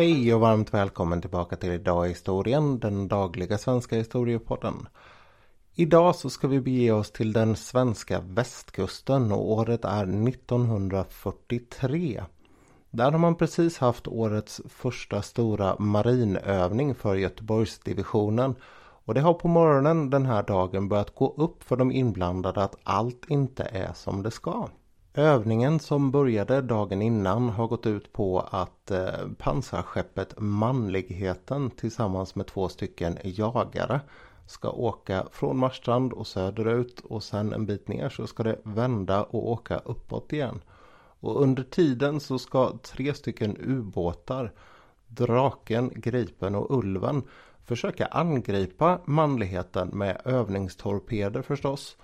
[0.00, 4.88] Hej och varmt välkommen tillbaka till Idag i historien, den dagliga svenska historiepodden.
[5.74, 12.22] Idag så ska vi bege oss till den svenska västkusten och året är 1943.
[12.90, 18.54] Där har man precis haft årets första stora marinövning för Göteborgsdivisionen.
[19.04, 22.76] Och det har på morgonen den här dagen börjat gå upp för de inblandade att
[22.82, 24.68] allt inte är som det ska.
[25.14, 32.46] Övningen som började dagen innan har gått ut på att eh, pansarskeppet Manligheten tillsammans med
[32.46, 34.00] två stycken jagare
[34.46, 39.22] ska åka från Marstrand och söderut och sen en bit ner så ska det vända
[39.22, 40.60] och åka uppåt igen.
[41.20, 44.52] Och under tiden så ska tre stycken ubåtar,
[45.06, 47.22] Draken, Gripen och Ulven
[47.64, 51.96] försöka angripa manligheten med övningstorpeder förstås.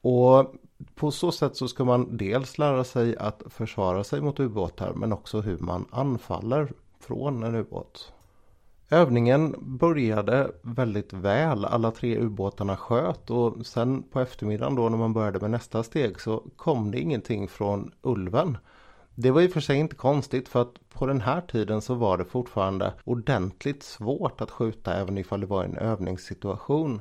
[0.00, 0.54] Och
[0.94, 5.12] på så sätt så ska man dels lära sig att försvara sig mot ubåtar men
[5.12, 8.12] också hur man anfaller från en ubåt.
[8.90, 11.64] Övningen började väldigt väl.
[11.64, 16.20] Alla tre ubåtarna sköt och sen på eftermiddagen då när man började med nästa steg
[16.20, 18.58] så kom det ingenting från Ulven.
[19.14, 21.94] Det var i och för sig inte konstigt för att på den här tiden så
[21.94, 27.00] var det fortfarande ordentligt svårt att skjuta även ifall det var en övningssituation.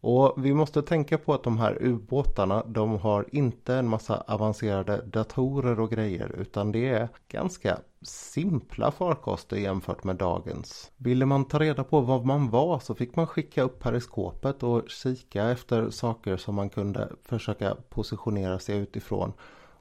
[0.00, 5.02] Och vi måste tänka på att de här ubåtarna de har inte en massa avancerade
[5.06, 10.90] datorer och grejer utan det är ganska simpla farkoster jämfört med dagens.
[10.96, 14.82] Ville man ta reda på vad man var så fick man skicka upp periskopet och
[14.88, 19.32] kika efter saker som man kunde försöka positionera sig utifrån.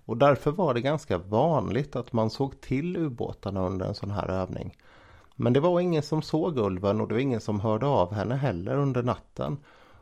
[0.06, 4.30] Och därför var det ganska vanligt att man såg till ubåtarna under en sån här
[4.30, 4.78] övning.
[5.36, 8.36] Men det var ingen som såg ulven och det var ingen som hörde av henne
[8.36, 9.58] heller under natten.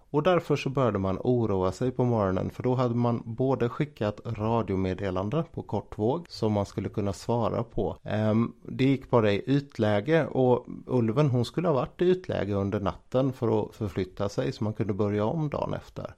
[0.09, 4.20] Och därför så började man oroa sig på morgonen för då hade man både skickat
[4.25, 7.97] radiomeddelande på kortvåg som man skulle kunna svara på.
[8.03, 12.79] Ehm, det gick bara i ytläge och Ulven hon skulle ha varit i ytläge under
[12.79, 16.16] natten för att förflytta sig så man kunde börja om dagen efter.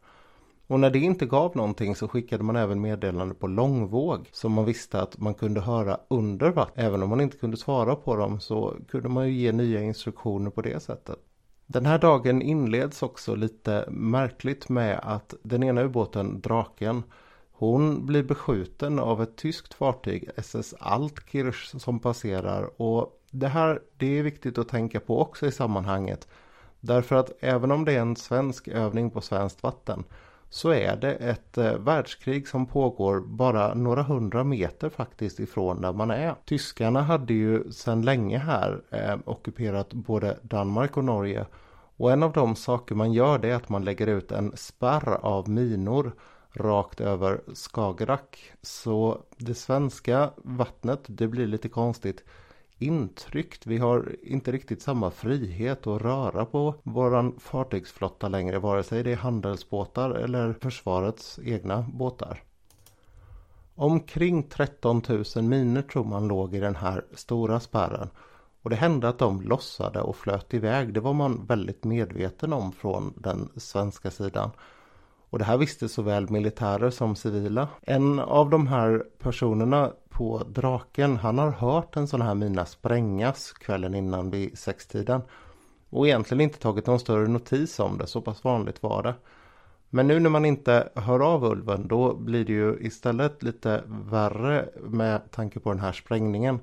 [0.68, 4.30] Och när det inte gav någonting så skickade man även meddelande på långvåg.
[4.32, 6.86] som man visste att man kunde höra under vatten.
[6.86, 10.50] Även om man inte kunde svara på dem så kunde man ju ge nya instruktioner
[10.50, 11.20] på det sättet.
[11.68, 17.04] Den här dagen inleds också lite märkligt med att den ena ubåten, Draken,
[17.52, 22.82] hon blir beskjuten av ett tyskt fartyg, SS Altkirch, som passerar.
[22.82, 26.28] Och det här det är viktigt att tänka på också i sammanhanget.
[26.80, 30.04] Därför att även om det är en svensk övning på svenskt vatten
[30.50, 35.94] så är det ett eh, världskrig som pågår bara några hundra meter faktiskt ifrån där
[35.94, 36.36] man är.
[36.46, 41.46] Tyskarna hade ju sedan länge här eh, ockuperat både Danmark och Norge
[41.98, 45.26] och en av de saker man gör det är att man lägger ut en spärr
[45.26, 46.12] av minor
[46.54, 48.52] rakt över Skagerrak.
[48.62, 52.24] Så det svenska vattnet, det blir lite konstigt
[52.80, 53.68] intryckt.
[53.68, 59.12] Vi har inte riktigt samma frihet att röra på våran fartygsflotta längre, vare sig det
[59.12, 62.44] är handelsbåtar eller försvarets egna båtar.
[63.76, 65.02] Omkring 13
[65.36, 68.10] 000 miner tror man låg i den här stora spärren.
[68.62, 70.94] Och det hände att de lossade och flöt iväg.
[70.94, 74.52] Det var man väldigt medveten om från den svenska sidan.
[75.30, 77.68] Och det här visste såväl militärer som civila.
[77.82, 83.52] En av de här personerna på Draken, han har hört en sån här mina sprängas
[83.52, 85.22] kvällen innan vid sextiden.
[85.90, 89.14] Och egentligen inte tagit någon större notis om det, så pass vanligt var det.
[89.90, 94.70] Men nu när man inte hör av ulven då blir det ju istället lite värre
[94.82, 96.60] med tanke på den här sprängningen.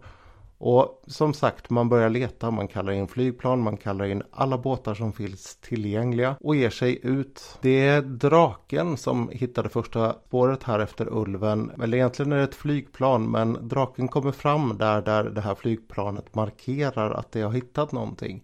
[0.67, 4.95] Och som sagt, man börjar leta, man kallar in flygplan, man kallar in alla båtar
[4.95, 7.59] som finns tillgängliga och ger sig ut.
[7.61, 11.71] Det är draken som hittade första spåret här efter Ulven.
[11.83, 16.35] Eller egentligen är det ett flygplan, men draken kommer fram där, där det här flygplanet
[16.35, 18.43] markerar att det har hittat någonting.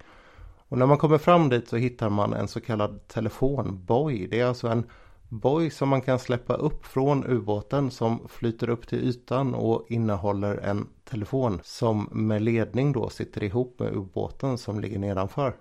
[0.68, 4.26] Och när man kommer fram dit så hittar man en så kallad telefonboj.
[4.30, 4.84] Det är alltså en
[5.30, 10.56] boj som man kan släppa upp från ubåten som flyter upp till ytan och innehåller
[10.56, 15.56] en telefon som med ledning då sitter ihop med ubåten som ligger nedanför.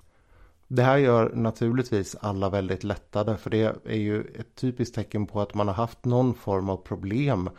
[0.68, 5.42] Det här gör naturligtvis alla väldigt lättade för det är ju ett typiskt tecken på
[5.42, 7.50] att man har haft någon form av problem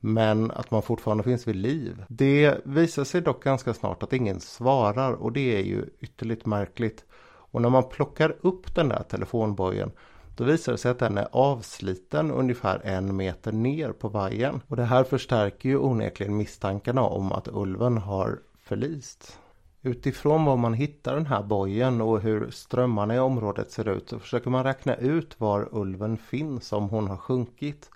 [0.00, 2.04] men att man fortfarande finns vid liv.
[2.08, 7.04] Det visar sig dock ganska snart att ingen svarar och det är ju ytterligt märkligt.
[7.50, 9.90] Och när man plockar upp den där telefonbojen
[10.38, 14.60] då visar det sig att den är avsliten ungefär en meter ner på vajern.
[14.68, 19.38] Och det här förstärker ju onekligen misstankarna om att ulven har förlist.
[19.82, 24.18] Utifrån var man hittar den här bojen och hur strömmarna i området ser ut så
[24.18, 27.90] försöker man räkna ut var ulven finns om hon har sjunkit.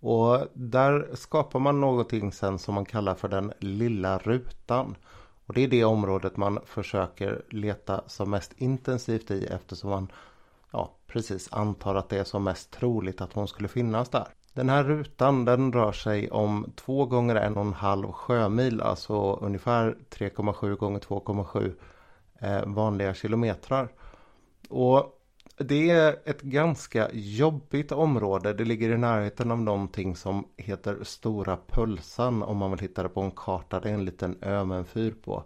[0.00, 4.96] Och där skapar man någonting sen som man kallar för den lilla rutan.
[5.46, 10.08] Och det är det området man försöker leta som mest intensivt i eftersom man
[10.72, 14.26] ja, precis antar att det är som mest troligt att hon skulle finnas där.
[14.54, 19.32] Den här rutan den rör sig om 2 gånger en och en halv sjömil, alltså
[19.32, 21.74] ungefär 3,7 gånger 2,7
[22.40, 23.88] eh, vanliga kilometrar.
[24.68, 25.18] Och
[25.56, 28.52] det är ett ganska jobbigt område.
[28.52, 33.08] Det ligger i närheten av någonting som heter Stora Pölsan om man vill hitta det
[33.08, 33.80] på en karta.
[33.80, 35.44] Det är en liten ö med en fyr på.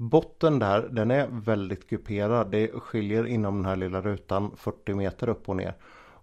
[0.00, 2.50] Botten där, den är väldigt kuperad.
[2.50, 5.74] Det skiljer inom den här lilla rutan 40 meter upp och ner.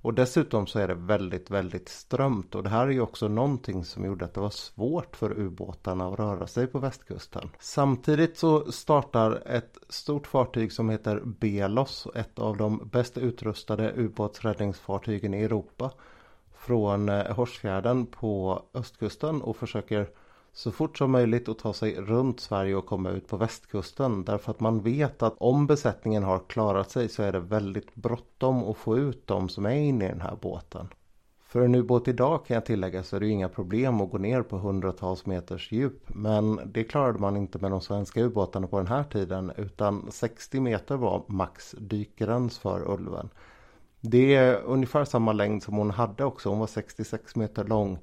[0.05, 3.85] Och dessutom så är det väldigt, väldigt strömt och det här är ju också någonting
[3.85, 7.49] som gjorde att det var svårt för ubåtarna att röra sig på västkusten.
[7.59, 15.33] Samtidigt så startar ett stort fartyg som heter Belos, ett av de bäst utrustade ubåtsräddningsfartygen
[15.33, 15.91] i Europa
[16.53, 20.09] från eh, Horsfjärden på östkusten och försöker
[20.55, 24.23] så fort som möjligt och ta sig runt Sverige och komma ut på västkusten.
[24.23, 28.63] Därför att man vet att om besättningen har klarat sig så är det väldigt bråttom
[28.63, 30.87] att få ut dem som är inne i den här båten.
[31.47, 34.17] För en ubåt idag kan jag tillägga så är det ju inga problem att gå
[34.17, 36.15] ner på hundratals meters djup.
[36.15, 40.59] Men det klarade man inte med de svenska ubåtarna på den här tiden utan 60
[40.59, 43.29] meter var max dykgräns för Ulven.
[44.01, 46.49] Det är ungefär samma längd som hon hade också.
[46.49, 47.99] Hon var 66 meter lång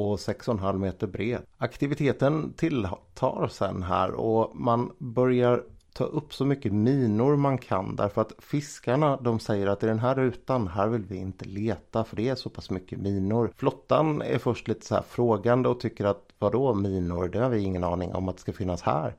[0.00, 1.42] och 6,5 meter bred.
[1.58, 5.62] Aktiviteten tilltar sen här och man börjar
[5.92, 9.98] ta upp så mycket minor man kan därför att fiskarna de säger att i den
[9.98, 13.52] här rutan här vill vi inte leta för det är så pass mycket minor.
[13.56, 17.60] Flottan är först lite så här frågande och tycker att vadå minor det har vi
[17.60, 19.16] ingen aning om att det ska finnas här.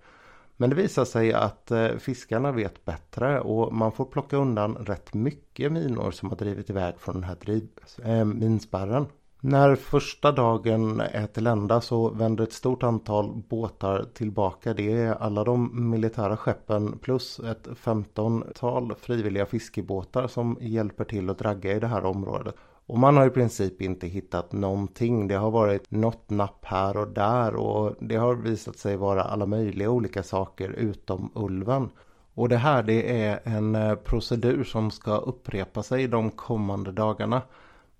[0.57, 5.13] Men det visar sig att eh, fiskarna vet bättre och man får plocka undan rätt
[5.13, 7.67] mycket minor som har drivit iväg från den här driv,
[8.03, 9.05] äh, eh, minspärren.
[9.43, 14.73] När första dagen är till ända så vänder ett stort antal båtar tillbaka.
[14.73, 21.37] Det är alla de militära skeppen plus ett 15-tal frivilliga fiskebåtar som hjälper till att
[21.37, 22.55] dragga i det här området.
[22.85, 25.27] Och man har i princip inte hittat någonting.
[25.27, 29.45] Det har varit något napp här och där och det har visat sig vara alla
[29.45, 31.89] möjliga olika saker utom ulven.
[32.33, 37.41] Och det här det är en eh, procedur som ska upprepa sig de kommande dagarna.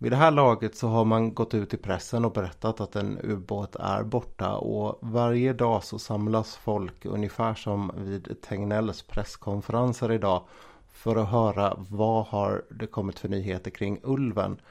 [0.02, 3.20] Vid det här laget så har man gått ut i pressen och berättat att en
[3.24, 10.44] ubåt är borta och varje dag så samlas folk ungefär som vid Tegnells presskonferenser idag
[10.92, 14.62] för att höra vad har det kommit för nyheter kring Ulven.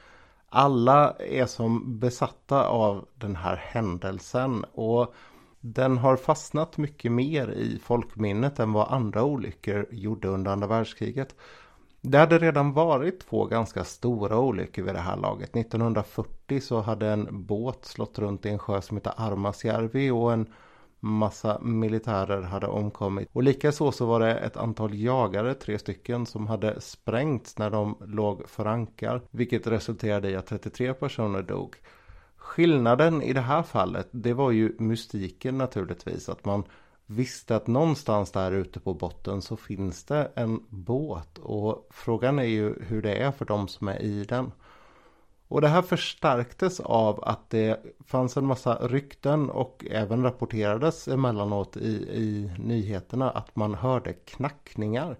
[0.49, 5.13] Alla är som besatta av den här händelsen och
[5.59, 11.35] den har fastnat mycket mer i folkminnet än vad andra olyckor gjorde under andra världskriget.
[12.03, 15.55] Det hade redan varit två ganska stora olyckor vid det här laget.
[15.55, 20.47] 1940 så hade en båt slått runt i en sjö som heter Armasjärvi och en
[20.99, 23.29] massa militärer hade omkommit.
[23.33, 27.97] Och likaså så var det ett antal jagare, tre stycken, som hade sprängts när de
[28.07, 29.21] låg för ankar.
[29.31, 31.75] Vilket resulterade i att 33 personer dog.
[32.35, 36.29] Skillnaden i det här fallet, det var ju mystiken naturligtvis.
[36.29, 36.63] Att man
[37.11, 42.43] visste att någonstans där ute på botten så finns det en båt och frågan är
[42.43, 44.51] ju hur det är för de som är i den.
[45.47, 51.77] Och det här förstärktes av att det fanns en massa rykten och även rapporterades emellanåt
[51.77, 55.17] i, i nyheterna att man hörde knackningar.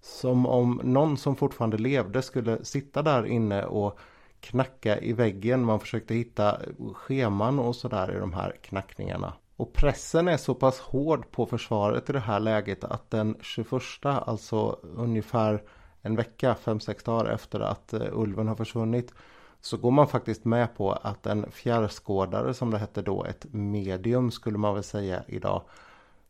[0.00, 3.98] Som om någon som fortfarande levde skulle sitta där inne och
[4.40, 5.64] knacka i väggen.
[5.64, 6.60] Man försökte hitta
[6.94, 9.32] scheman och sådär i de här knackningarna.
[9.56, 13.82] Och pressen är så pass hård på försvaret i det här läget att den 21,
[14.02, 15.62] alltså ungefär
[16.02, 19.12] en vecka, fem sex dagar efter att eh, ulven har försvunnit
[19.60, 24.30] så går man faktiskt med på att en fjärrskådare som det hette då, ett medium
[24.30, 25.62] skulle man väl säga idag,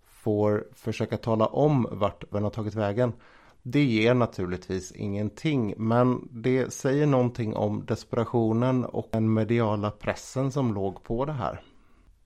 [0.07, 3.13] får försöka tala om vart den har tagit vägen.
[3.63, 10.75] Det ger naturligtvis ingenting men det säger någonting om desperationen och den mediala pressen som
[10.75, 11.61] låg på det här.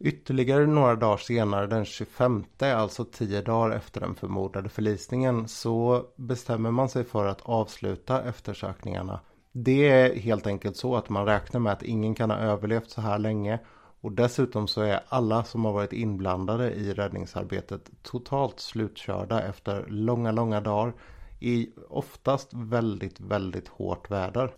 [0.02, 6.70] Ytterligare några dagar senare, den 25, alltså tio dagar efter den förmodade förlisningen, så bestämmer
[6.70, 9.20] man sig för att avsluta eftersökningarna.
[9.52, 13.00] Det är helt enkelt så att man räknar med att ingen kan ha överlevt så
[13.00, 13.58] här länge
[14.00, 20.32] och dessutom så är alla som har varit inblandade i räddningsarbetet totalt slutkörda efter långa,
[20.32, 20.94] långa dagar
[21.40, 24.54] i oftast väldigt, väldigt hårt väder.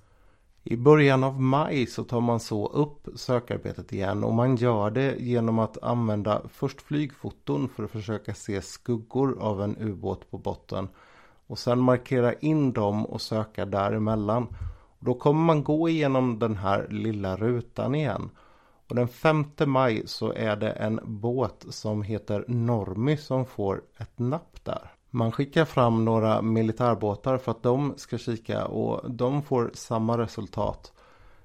[0.64, 5.16] I början av maj så tar man så upp sökarbetet igen och man gör det
[5.18, 10.88] genom att använda först flygfoton för att försöka se skuggor av en ubåt på botten
[11.46, 14.46] och sen markera in dem och söka däremellan.
[14.98, 18.30] Då kommer man gå igenom den här lilla rutan igen.
[18.88, 24.18] Och den 5 maj så är det en båt som heter Normy som får ett
[24.18, 24.90] napp där.
[25.14, 30.92] Man skickar fram några militärbåtar för att de ska kika och de får samma resultat.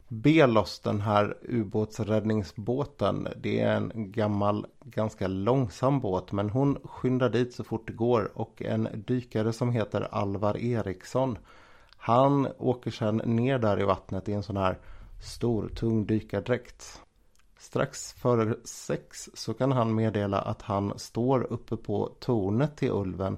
[0.07, 7.53] Belos, den här ubåtsräddningsbåten, det är en gammal, ganska långsam båt men hon skyndar dit
[7.53, 11.37] så fort det går och en dykare som heter Alvar Eriksson
[11.97, 14.77] han åker sedan ner där i vattnet i en sån här
[15.21, 17.01] stor tung dykardräkt.
[17.59, 23.37] Strax före sex så kan han meddela att han står uppe på tornet till Ulven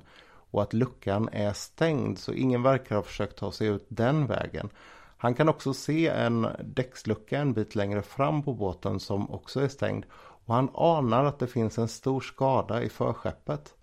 [0.51, 4.69] och att luckan är stängd så ingen verkar ha försökt ta sig ut den vägen.
[5.17, 9.67] Han kan också se en däckslucka en bit längre fram på båten som också är
[9.67, 10.05] stängd
[10.45, 13.73] och han anar att det finns en stor skada i förskeppet.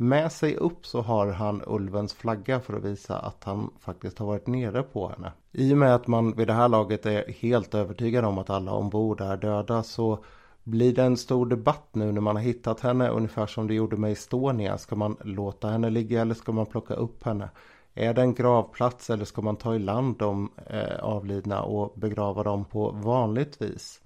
[0.00, 4.26] Med sig upp så har han Ulvens flagga för att visa att han faktiskt har
[4.26, 5.32] varit nere på henne.
[5.52, 8.72] I och med att man vid det här laget är helt övertygad om att alla
[8.72, 10.18] ombord är döda så
[10.64, 13.96] blir det en stor debatt nu när man har hittat henne ungefär som det gjorde
[13.96, 14.78] med Estonia.
[14.78, 17.50] Ska man låta henne ligga eller ska man plocka upp henne?
[17.94, 22.42] Är det en gravplats eller ska man ta i land de eh, avlidna och begrava
[22.42, 24.00] dem på vanligt vis?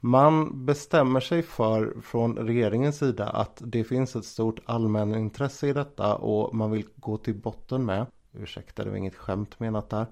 [0.00, 6.14] Man bestämmer sig för från regeringens sida att det finns ett stort allmänintresse i detta
[6.14, 8.06] och man vill gå till botten med.
[8.32, 10.06] Ursäkta, det var inget skämt menat där.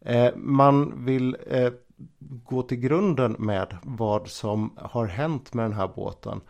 [0.00, 1.72] Eh, man vill eh,
[2.18, 6.40] gå till grunden med vad som har hänt med den här båten.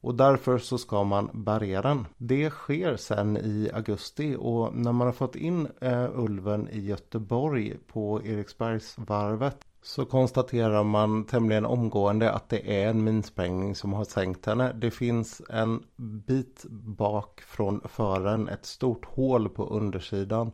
[0.00, 2.06] Och därför så ska man bärga den.
[2.16, 7.76] Det sker sen i augusti och när man har fått in eh, Ulven i Göteborg
[7.92, 14.46] på Eriksbergsvarvet så konstaterar man tämligen omgående att det är en minsprängning som har sänkt
[14.46, 14.72] henne.
[14.72, 20.52] Det finns en bit bak från fören, ett stort hål på undersidan.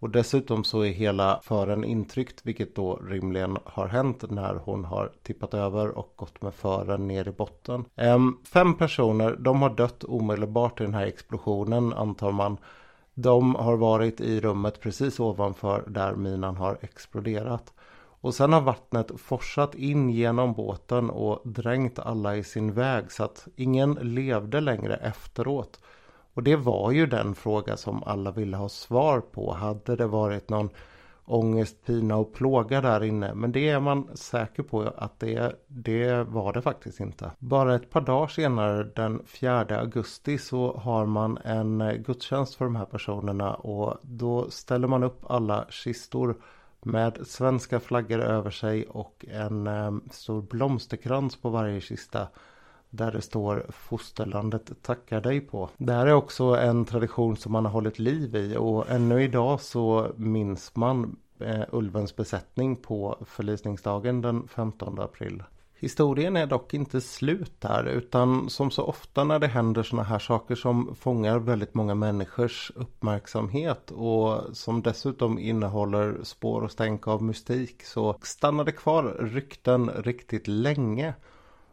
[0.00, 5.12] Och dessutom så är hela fören intryckt vilket då rimligen har hänt när hon har
[5.22, 7.84] tippat över och gått med fören ner i botten.
[7.96, 12.56] Ehm, fem personer, de har dött omedelbart i den här explosionen antar man.
[13.14, 17.72] De har varit i rummet precis ovanför där minan har exploderat.
[18.20, 23.24] Och sen har vattnet forsat in genom båten och dränkt alla i sin väg så
[23.24, 25.80] att ingen levde längre efteråt.
[26.34, 29.52] Och det var ju den fråga som alla ville ha svar på.
[29.52, 30.70] Hade det varit någon
[31.24, 33.34] ångest, pina och plåga där inne.
[33.34, 37.30] Men det är man säker på att det, det var det faktiskt inte.
[37.38, 42.76] Bara ett par dagar senare den 4 augusti så har man en gudstjänst för de
[42.76, 46.36] här personerna och då ställer man upp alla kistor
[46.82, 52.28] med svenska flaggor över sig och en eh, stor blomsterkrans på varje kista
[52.90, 55.70] där det står fosterlandet tackar dig på.
[55.76, 59.60] Det här är också en tradition som man har hållit liv i och ännu idag
[59.60, 65.42] så minns man eh, Ulvens besättning på förlisningsdagen den 15 april.
[65.80, 70.18] Historien är dock inte slut där utan som så ofta när det händer sådana här
[70.18, 77.22] saker som fångar väldigt många människors uppmärksamhet och som dessutom innehåller spår och stänk av
[77.22, 81.14] mystik så stannar det kvar rykten riktigt länge.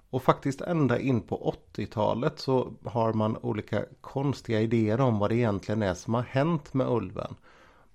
[0.09, 5.35] Och faktiskt ända in på 80-talet så har man olika konstiga idéer om vad det
[5.35, 7.35] egentligen är som har hänt med ulven.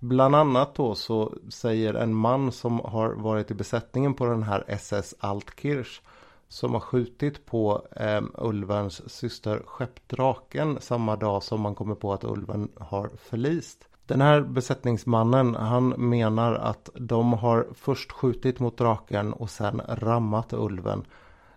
[0.03, 4.65] Bland annat då så säger en man som har varit i besättningen på den här
[4.69, 6.01] SS Altkirch
[6.49, 12.25] som har skjutit på eh, Ulvens syster Skeppdraken samma dag som man kommer på att
[12.25, 13.89] Ulven har förlist.
[14.07, 20.53] Den här besättningsmannen han menar att de har först skjutit mot draken och sen rammat
[20.53, 21.05] Ulven.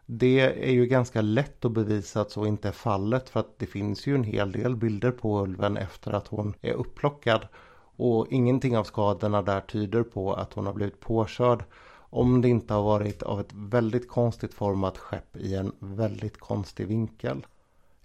[0.05, 3.65] Det är ju ganska lätt att bevisa att så inte är fallet för att det
[3.65, 7.47] finns ju en hel del bilder på Ulven efter att hon är upplockad.
[7.95, 11.63] Och ingenting av skadorna där tyder på att hon har blivit påkörd.
[11.95, 16.87] Om det inte har varit av ett väldigt konstigt format skepp i en väldigt konstig
[16.87, 17.45] vinkel.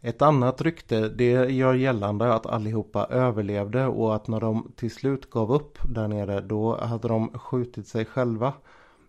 [0.00, 5.30] Ett annat rykte det gör gällande att allihopa överlevde och att när de till slut
[5.30, 8.52] gav upp där nere då hade de skjutit sig själva.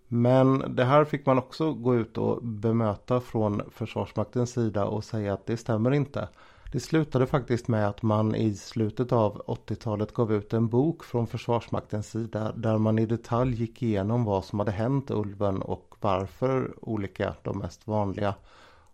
[0.07, 5.33] Men det här fick man också gå ut och bemöta från Försvarsmaktens sida och säga
[5.33, 6.27] att det stämmer inte.
[6.71, 11.27] Det slutade faktiskt med att man i slutet av 80-talet gav ut en bok från
[11.27, 16.73] Försvarsmaktens sida där man i detalj gick igenom vad som hade hänt Ulven och varför
[16.81, 18.35] olika, de mest vanliga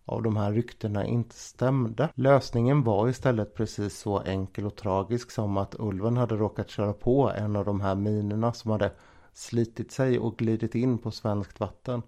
[0.05, 2.09] av de här ryktena inte stämde.
[2.15, 7.31] Lösningen var istället precis så enkel och tragisk som att Ulven hade råkat köra på
[7.37, 8.91] en av de här minerna som hade
[9.33, 12.01] slitit sig och glidit in på svenskt vatten.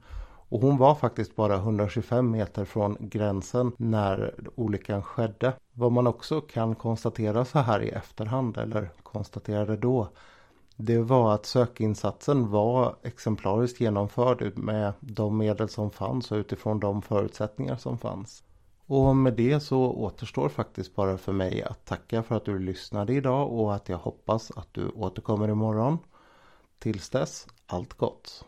[0.50, 5.54] Och hon var faktiskt bara 125 meter från gränsen när olyckan skedde.
[5.74, 10.08] Vad man också kan konstatera så här i efterhand eller konstaterade då
[10.80, 17.02] det var att sökinsatsen var exemplariskt genomförd med de medel som fanns och utifrån de
[17.02, 18.44] förutsättningar som fanns.
[18.86, 23.14] Och med det så återstår faktiskt bara för mig att tacka för att du lyssnade
[23.14, 25.98] idag och att jag hoppas att du återkommer imorgon.
[26.80, 28.46] Tills dess, allt gott!